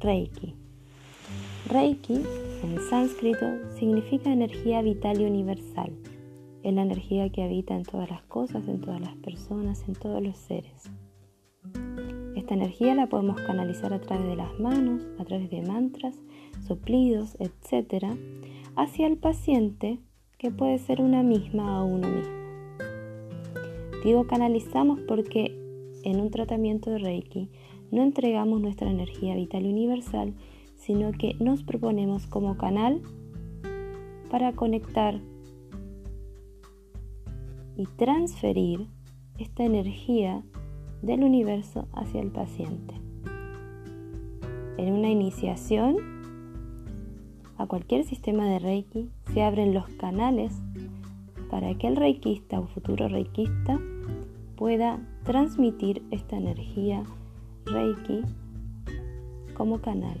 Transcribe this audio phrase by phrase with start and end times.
[0.00, 0.54] Reiki.
[1.68, 2.22] Reiki,
[2.62, 3.46] en sánscrito,
[3.78, 5.92] significa energía vital y universal.
[6.62, 10.22] Es la energía que habita en todas las cosas, en todas las personas, en todos
[10.22, 10.90] los seres.
[12.34, 16.16] Esta energía la podemos canalizar a través de las manos, a través de mantras,
[16.66, 18.06] soplidos, etc.,
[18.76, 19.98] hacia el paciente,
[20.38, 22.40] que puede ser una misma o uno mismo.
[24.02, 25.54] Digo canalizamos porque
[26.04, 27.50] en un tratamiento de Reiki
[27.90, 30.34] no entregamos nuestra energía vital universal,
[30.76, 33.02] sino que nos proponemos como canal
[34.30, 35.20] para conectar
[37.76, 38.86] y transferir
[39.38, 40.42] esta energía
[41.02, 42.94] del universo hacia el paciente.
[44.76, 45.96] En una iniciación
[47.56, 50.62] a cualquier sistema de Reiki se abren los canales
[51.50, 53.78] para que el reikista o futuro reikista
[54.56, 57.02] pueda transmitir esta energía
[57.66, 58.22] Reiki
[59.54, 60.18] como canal.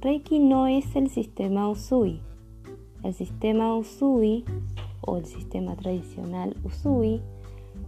[0.00, 2.20] Reiki no es el sistema Usui.
[3.02, 4.44] El sistema Usui
[5.02, 7.20] o el sistema tradicional Usui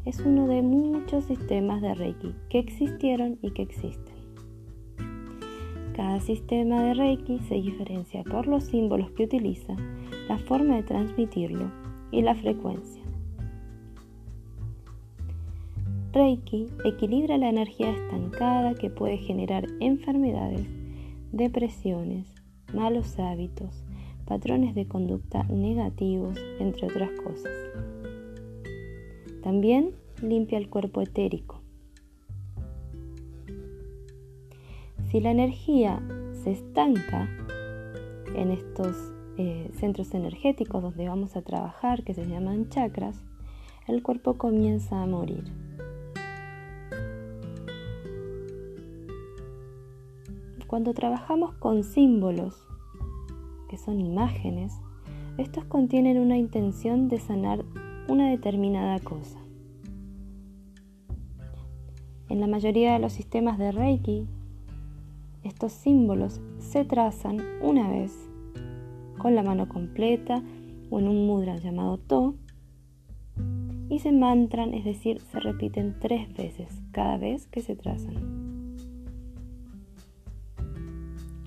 [0.04, 4.14] es uno de muchos sistemas de Reiki que existieron y que existen.
[5.94, 9.76] Cada sistema de Reiki se diferencia por los símbolos que utiliza,
[10.28, 11.70] la forma de transmitirlo
[12.10, 13.01] y la frecuencia.
[16.12, 20.66] Reiki equilibra la energía estancada que puede generar enfermedades,
[21.32, 22.26] depresiones,
[22.74, 23.82] malos hábitos,
[24.26, 27.52] patrones de conducta negativos, entre otras cosas.
[29.42, 31.62] También limpia el cuerpo etérico.
[35.10, 36.02] Si la energía
[36.44, 37.26] se estanca
[38.36, 38.96] en estos
[39.38, 43.24] eh, centros energéticos donde vamos a trabajar, que se llaman chakras,
[43.88, 45.71] el cuerpo comienza a morir.
[50.72, 52.66] Cuando trabajamos con símbolos
[53.68, 54.72] que son imágenes,
[55.36, 57.62] estos contienen una intención de sanar
[58.08, 59.38] una determinada cosa.
[62.30, 64.26] En la mayoría de los sistemas de Reiki,
[65.44, 68.16] estos símbolos se trazan una vez
[69.18, 70.42] con la mano completa
[70.88, 72.34] o en un mudra llamado To
[73.90, 78.41] y se mantran, es decir, se repiten tres veces cada vez que se trazan.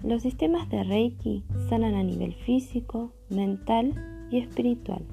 [0.06, 5.04] Los sistemas de Reiki sanan a nivel físico, mental y espiritual.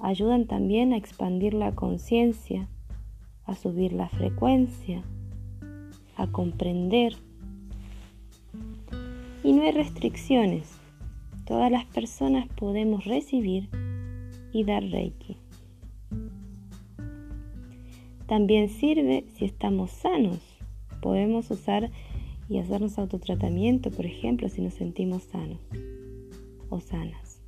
[0.00, 2.68] Ayudan también a expandir la conciencia,
[3.44, 5.04] a subir la frecuencia,
[6.16, 7.14] a comprender.
[9.44, 10.76] Y no hay restricciones.
[11.44, 13.68] Todas las personas podemos recibir
[14.52, 15.36] y dar Reiki.
[18.26, 20.40] También sirve si estamos sanos.
[21.00, 21.92] Podemos usar
[22.48, 25.60] y hacernos autotratamiento, por ejemplo, si nos sentimos sanos
[26.68, 27.40] o sanas.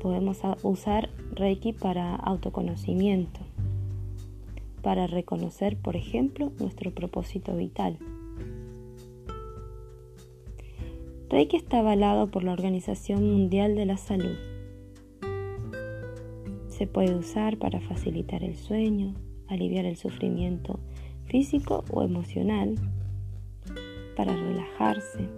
[0.00, 3.40] Podemos usar Reiki para autoconocimiento,
[4.82, 7.98] para reconocer, por ejemplo, nuestro propósito vital.
[11.30, 14.36] Reiki está avalado por la Organización Mundial de la Salud.
[16.68, 19.14] Se puede usar para facilitar el sueño,
[19.46, 20.80] aliviar el sufrimiento
[21.26, 22.74] físico o emocional,
[24.16, 25.28] para relajarse,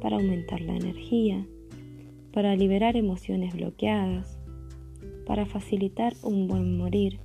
[0.00, 1.46] para aumentar la energía,
[2.32, 4.38] para liberar emociones bloqueadas,
[5.26, 7.18] para facilitar un buen morir.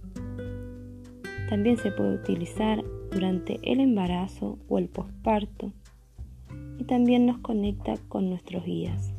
[1.50, 5.74] También se puede utilizar durante el embarazo o el posparto
[6.80, 9.14] y también nos conecta con nuestros guías.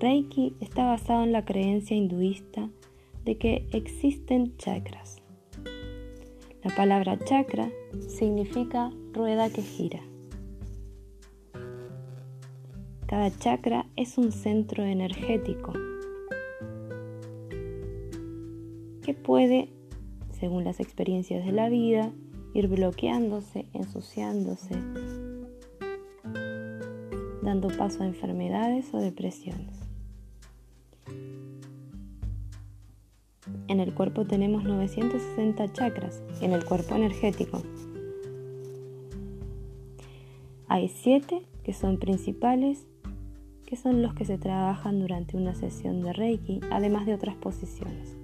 [0.00, 2.68] Reiki está basado en la creencia hinduista
[3.24, 5.07] de que existen chakras
[6.68, 7.70] la palabra chakra
[8.08, 10.00] significa rueda que gira.
[13.06, 15.72] Cada chakra es un centro energético
[19.02, 19.70] que puede,
[20.38, 22.12] según las experiencias de la vida,
[22.52, 24.74] ir bloqueándose, ensuciándose,
[27.42, 29.77] dando paso a enfermedades o depresiones.
[33.68, 37.62] En el cuerpo tenemos 960 chakras, en el cuerpo energético.
[40.68, 42.86] Hay 7 que son principales,
[43.66, 48.16] que son los que se trabajan durante una sesión de Reiki, además de otras posiciones.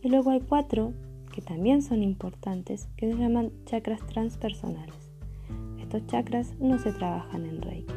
[0.00, 0.94] Y luego hay 4
[1.34, 4.94] que también son importantes, que se llaman chakras transpersonales.
[5.78, 7.94] Estos chakras no se trabajan en Reiki.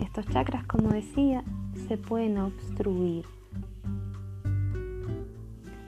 [0.00, 1.44] Estos chakras, como decía,
[1.88, 3.24] se pueden obstruir.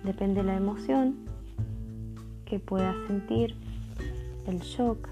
[0.04, 1.16] Depende de la emoción
[2.44, 3.54] que puedas sentir,
[4.46, 5.08] el shock,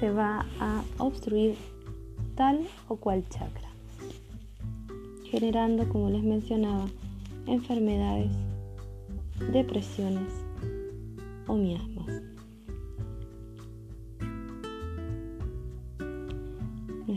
[0.00, 1.56] se va a obstruir
[2.34, 3.68] tal o cual chakra,
[5.30, 6.86] generando, como les mencionaba,
[7.46, 8.32] enfermedades,
[9.52, 10.32] depresiones
[11.46, 12.22] o miasmas.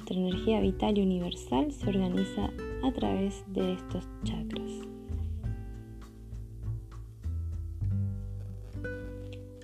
[0.08, 2.50] Nuestra energía vital y universal se organiza
[2.82, 4.72] a través de estos chakras.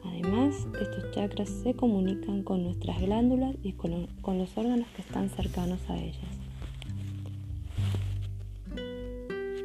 [0.03, 3.91] Además, estos chakras se comunican con nuestras glándulas y con,
[4.37, 6.37] los órganos que están cercanos a ellas.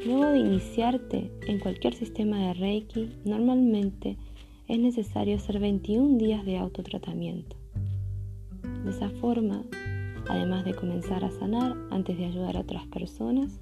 [0.05, 4.15] Luego de iniciarte en cualquier sistema de Reiki, normalmente
[4.69, 7.57] es necesario hacer 21 días de autotratamiento.
[8.85, 9.65] De esa forma,
[10.29, 13.59] además de comenzar a sanar antes de ayudar a otras personas,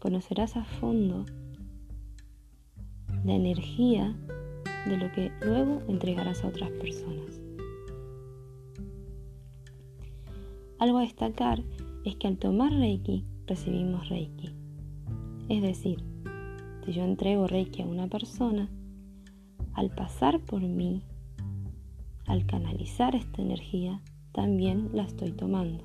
[0.00, 1.24] conocerás a fondo
[3.24, 4.14] la energía
[4.86, 7.40] de lo que luego entregarás a otras personas.
[10.78, 11.62] Algo a destacar
[12.04, 14.52] es que al tomar Reiki recibimos Reiki.
[15.48, 16.02] Es decir,
[16.84, 18.68] si yo entrego Reiki a una persona,
[19.74, 21.04] al pasar por mí,
[22.26, 24.02] al canalizar esta energía,
[24.32, 25.84] también la estoy tomando.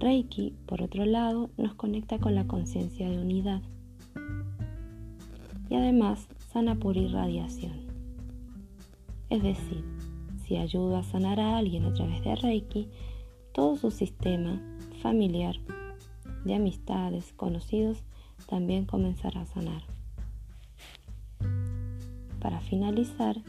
[0.00, 3.62] Reiki, por otro lado, nos conecta con la conciencia de unidad
[5.70, 7.72] y además sana por irradiación.
[9.30, 9.84] Es decir,
[10.44, 12.88] si ayudo a sanar a alguien a través de Reiki,
[13.52, 14.60] todo su sistema
[15.00, 15.56] familiar,
[16.44, 18.02] de amistades, conocidos,
[18.46, 19.82] también comenzará a sanar.
[22.40, 23.40] Para finalizar,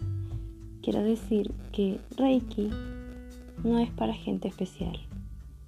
[0.86, 2.70] quiero decir que Reiki
[3.64, 4.96] no es para gente especial,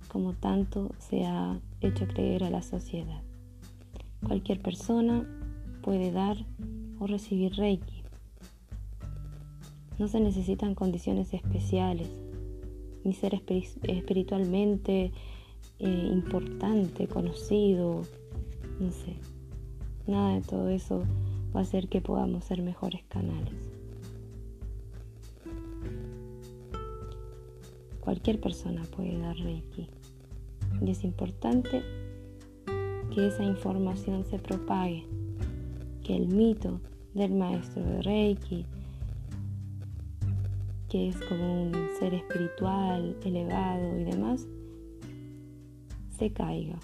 [0.10, 3.24] como tanto se ha hecho creer a la sociedad.
[4.24, 5.28] Cualquier persona
[5.82, 6.38] puede dar
[7.00, 8.04] o recibir Reiki.
[9.98, 12.10] No se necesitan condiciones especiales,
[13.04, 15.12] ni ser espiritualmente
[15.80, 18.04] eh, importante, conocido,
[18.80, 19.16] no sé.
[20.06, 21.06] Nada de todo eso
[21.56, 23.77] va a hacer que podamos ser mejores canales.
[28.08, 29.90] Cualquier persona puede dar Reiki.
[30.82, 31.84] Y es importante
[33.14, 35.04] que esa información se propague
[36.06, 36.80] que el mito
[37.14, 38.66] del maestro de Reiki,
[40.88, 44.48] que es como un ser espiritual, elevado y demás,
[46.18, 46.80] se caiga.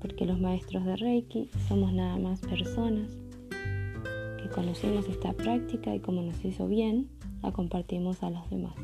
[0.00, 3.16] Porque los maestros de Reiki somos nada más personas
[3.48, 7.08] que conocemos esta práctica y como nos hizo bien,
[7.44, 8.74] la compartimos a los demás.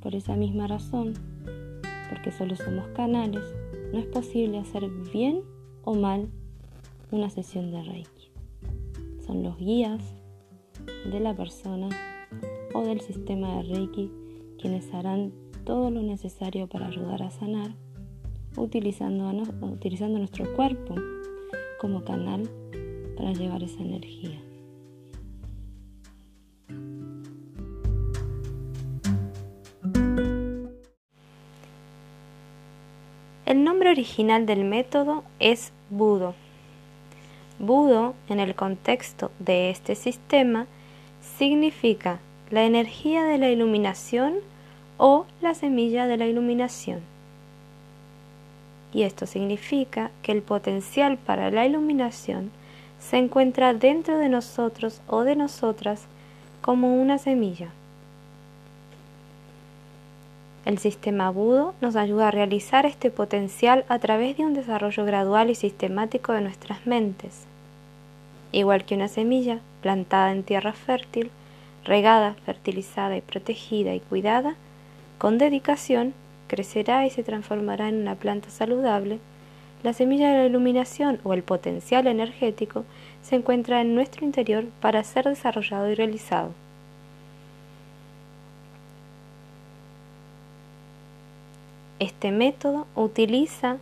[0.00, 1.14] Por esa misma razón,
[2.08, 3.42] porque solo somos canales,
[3.92, 5.42] no es posible hacer bien
[5.84, 6.28] o mal
[7.10, 8.32] una sesión de Reiki.
[9.26, 10.02] Son los guías
[11.10, 11.88] de la persona
[12.74, 14.10] o del sistema de Reiki
[14.58, 15.32] quienes harán
[15.64, 17.74] todo lo necesario para ayudar a sanar
[18.56, 19.30] utilizando,
[19.62, 20.94] utilizando nuestro cuerpo
[21.80, 22.48] como canal
[23.16, 24.40] para llevar esa energía.
[33.90, 36.34] Original del método es Budo
[37.60, 40.66] Budo, en el contexto de este sistema,
[41.36, 42.18] significa
[42.48, 44.36] la energía de la iluminación
[44.96, 47.00] o la semilla de la iluminación.
[48.94, 52.50] Y esto significa que el potencial para la iluminación
[52.98, 56.06] se encuentra dentro de nosotros o de nosotras
[56.62, 57.68] como una semilla.
[60.64, 65.50] El sistema Budo nos ayuda a realizar este potencial a través de un desarrollo gradual
[65.50, 67.46] y sistemático de nuestras mentes
[68.52, 71.30] igual que una semilla plantada en tierra fértil,
[71.84, 74.56] regada, fertilizada y protegida y cuidada,
[75.18, 76.14] con dedicación
[76.48, 79.18] crecerá y se transformará en una planta saludable,
[79.82, 82.84] la semilla de la iluminación o el potencial energético
[83.22, 86.50] se encuentra en nuestro interior para ser desarrollado y realizado.
[92.00, 93.76] Este método utiliza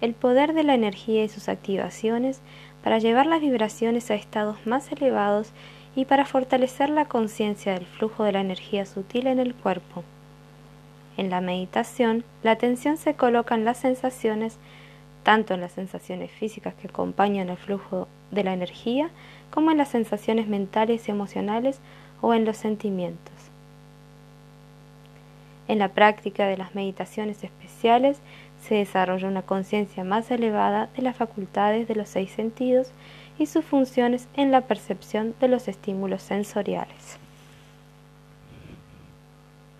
[0.00, 2.40] el poder de la energía y sus activaciones
[2.84, 5.50] para llevar las vibraciones a estados más elevados
[5.96, 10.04] y para fortalecer la conciencia del flujo de la energía sutil en el cuerpo.
[11.16, 14.58] En la meditación, la atención se coloca en las sensaciones,
[15.24, 19.10] tanto en las sensaciones físicas que acompañan el flujo de la energía,
[19.50, 21.80] como en las sensaciones mentales y emocionales
[22.20, 23.35] o en los sentimientos.
[25.68, 28.20] En la práctica de las meditaciones especiales
[28.60, 32.92] se desarrolla una conciencia más elevada de las facultades de los seis sentidos
[33.38, 37.18] y sus funciones en la percepción de los estímulos sensoriales.